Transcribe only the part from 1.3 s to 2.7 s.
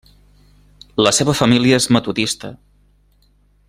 família és metodista.